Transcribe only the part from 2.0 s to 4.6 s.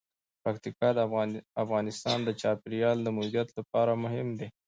د چاپیریال د مدیریت لپاره مهم دي.